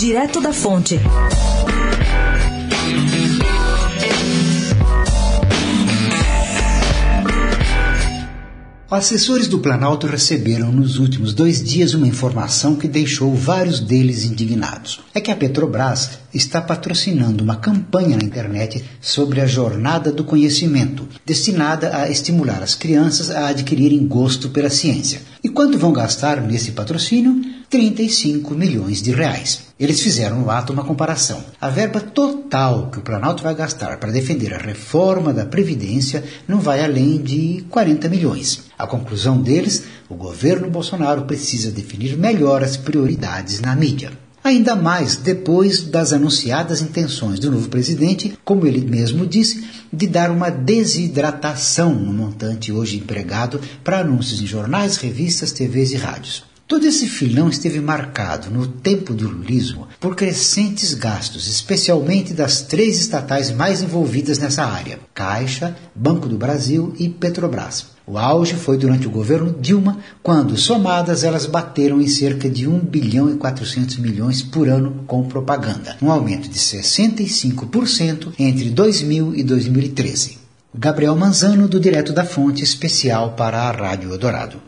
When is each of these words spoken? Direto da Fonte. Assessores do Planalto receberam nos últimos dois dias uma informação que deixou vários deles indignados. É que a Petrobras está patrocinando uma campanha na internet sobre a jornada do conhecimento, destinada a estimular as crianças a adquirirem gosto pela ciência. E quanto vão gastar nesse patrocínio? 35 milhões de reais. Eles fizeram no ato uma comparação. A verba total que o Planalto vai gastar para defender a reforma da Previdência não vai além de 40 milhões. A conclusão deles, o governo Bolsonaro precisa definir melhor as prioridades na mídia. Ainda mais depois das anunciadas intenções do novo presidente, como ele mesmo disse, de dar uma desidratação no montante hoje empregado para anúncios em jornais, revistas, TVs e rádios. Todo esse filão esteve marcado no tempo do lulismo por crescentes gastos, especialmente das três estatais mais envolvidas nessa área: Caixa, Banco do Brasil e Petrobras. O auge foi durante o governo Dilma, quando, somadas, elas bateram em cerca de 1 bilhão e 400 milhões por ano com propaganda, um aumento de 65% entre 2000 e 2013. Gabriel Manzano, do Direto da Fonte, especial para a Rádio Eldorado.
Direto 0.00 0.40
da 0.40 0.50
Fonte. 0.50 0.98
Assessores 8.90 9.46
do 9.46 9.58
Planalto 9.58 10.06
receberam 10.06 10.72
nos 10.72 10.98
últimos 10.98 11.34
dois 11.34 11.62
dias 11.62 11.92
uma 11.92 12.08
informação 12.08 12.76
que 12.76 12.88
deixou 12.88 13.34
vários 13.34 13.78
deles 13.78 14.24
indignados. 14.24 15.02
É 15.14 15.20
que 15.20 15.30
a 15.30 15.36
Petrobras 15.36 16.18
está 16.32 16.62
patrocinando 16.62 17.44
uma 17.44 17.56
campanha 17.56 18.16
na 18.16 18.24
internet 18.24 18.82
sobre 19.02 19.42
a 19.42 19.46
jornada 19.46 20.10
do 20.10 20.24
conhecimento, 20.24 21.06
destinada 21.26 21.94
a 21.94 22.08
estimular 22.08 22.62
as 22.62 22.74
crianças 22.74 23.30
a 23.30 23.48
adquirirem 23.48 24.06
gosto 24.06 24.48
pela 24.48 24.70
ciência. 24.70 25.20
E 25.44 25.48
quanto 25.50 25.78
vão 25.78 25.92
gastar 25.92 26.40
nesse 26.40 26.72
patrocínio? 26.72 27.49
35 27.70 28.52
milhões 28.52 29.00
de 29.00 29.12
reais. 29.12 29.60
Eles 29.78 30.02
fizeram 30.02 30.40
no 30.40 30.50
ato 30.50 30.72
uma 30.72 30.82
comparação. 30.82 31.44
A 31.60 31.70
verba 31.70 32.00
total 32.00 32.90
que 32.90 32.98
o 32.98 33.02
Planalto 33.02 33.44
vai 33.44 33.54
gastar 33.54 33.96
para 33.98 34.10
defender 34.10 34.52
a 34.52 34.58
reforma 34.58 35.32
da 35.32 35.46
Previdência 35.46 36.24
não 36.48 36.58
vai 36.58 36.84
além 36.84 37.22
de 37.22 37.64
40 37.70 38.08
milhões. 38.08 38.64
A 38.76 38.88
conclusão 38.88 39.40
deles, 39.40 39.84
o 40.08 40.16
governo 40.16 40.68
Bolsonaro 40.68 41.26
precisa 41.26 41.70
definir 41.70 42.18
melhor 42.18 42.64
as 42.64 42.76
prioridades 42.76 43.60
na 43.60 43.76
mídia. 43.76 44.10
Ainda 44.42 44.74
mais 44.74 45.16
depois 45.16 45.82
das 45.82 46.12
anunciadas 46.12 46.82
intenções 46.82 47.38
do 47.38 47.52
novo 47.52 47.68
presidente, 47.68 48.36
como 48.44 48.66
ele 48.66 48.80
mesmo 48.80 49.24
disse, 49.24 49.64
de 49.92 50.08
dar 50.08 50.32
uma 50.32 50.50
desidratação 50.50 51.94
no 51.94 52.12
montante 52.12 52.72
hoje 52.72 52.96
empregado 52.96 53.60
para 53.84 54.00
anúncios 54.00 54.42
em 54.42 54.46
jornais, 54.46 54.96
revistas, 54.96 55.52
TVs 55.52 55.92
e 55.92 55.96
rádios. 55.96 56.49
Todo 56.70 56.86
esse 56.86 57.08
filão 57.08 57.48
esteve 57.48 57.80
marcado 57.80 58.48
no 58.48 58.64
tempo 58.64 59.12
do 59.12 59.28
lulismo 59.28 59.88
por 59.98 60.14
crescentes 60.14 60.94
gastos, 60.94 61.48
especialmente 61.48 62.32
das 62.32 62.62
três 62.62 63.00
estatais 63.00 63.50
mais 63.50 63.82
envolvidas 63.82 64.38
nessa 64.38 64.64
área: 64.64 65.00
Caixa, 65.12 65.76
Banco 65.92 66.28
do 66.28 66.38
Brasil 66.38 66.94
e 66.96 67.08
Petrobras. 67.08 67.86
O 68.06 68.16
auge 68.16 68.54
foi 68.54 68.78
durante 68.78 69.08
o 69.08 69.10
governo 69.10 69.52
Dilma, 69.60 69.98
quando, 70.22 70.56
somadas, 70.56 71.24
elas 71.24 71.44
bateram 71.44 72.00
em 72.00 72.06
cerca 72.06 72.48
de 72.48 72.68
1 72.68 72.78
bilhão 72.78 73.28
e 73.28 73.34
400 73.34 73.96
milhões 73.96 74.40
por 74.40 74.68
ano 74.68 75.02
com 75.08 75.24
propaganda, 75.24 75.96
um 76.00 76.08
aumento 76.08 76.48
de 76.48 76.60
65% 76.60 78.32
entre 78.38 78.70
2000 78.70 79.34
e 79.34 79.42
2013. 79.42 80.38
Gabriel 80.72 81.16
Manzano, 81.16 81.66
do 81.66 81.80
Direto 81.80 82.12
da 82.12 82.24
Fonte, 82.24 82.62
especial 82.62 83.32
para 83.32 83.60
a 83.60 83.72
Rádio 83.72 84.12
Eldorado. 84.12 84.62